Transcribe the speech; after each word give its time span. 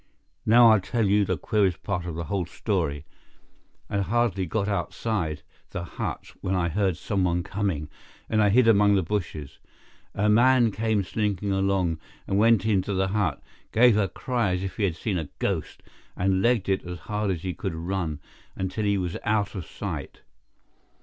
"Now 0.47 0.71
I'll 0.71 0.79
tell 0.81 1.05
you 1.07 1.25
the 1.25 1.37
queerest 1.37 1.83
part 1.83 2.07
of 2.07 2.15
the 2.15 2.23
whole 2.23 2.47
story. 2.47 3.05
I 3.87 3.97
had 3.97 4.05
hardly 4.05 4.47
got 4.47 4.67
outside 4.67 5.43
the 5.69 5.83
hut 5.83 6.33
when 6.41 6.55
I 6.55 6.69
heard 6.69 6.97
someone 6.97 7.43
coming, 7.43 7.87
and 8.27 8.41
I 8.41 8.49
hid 8.49 8.67
among 8.67 8.95
the 8.95 9.03
bushes. 9.03 9.59
A 10.15 10.27
man 10.27 10.71
came 10.71 11.03
slinking 11.03 11.51
along, 11.51 11.99
went 12.27 12.65
into 12.65 12.95
the 12.95 13.09
hut, 13.09 13.43
gave 13.71 13.95
a 13.95 14.07
cry 14.07 14.53
as 14.55 14.63
if 14.63 14.77
he 14.77 14.85
had 14.85 14.95
seen 14.95 15.19
a 15.19 15.29
ghost, 15.37 15.83
and 16.17 16.41
legged 16.41 16.67
it 16.67 16.83
as 16.83 17.01
hard 17.01 17.29
as 17.29 17.43
he 17.43 17.53
could 17.53 17.75
run 17.75 18.19
until 18.55 18.85
he 18.85 18.97
was 18.97 19.17
out 19.23 19.53
of 19.53 19.67
sight. 19.67 20.21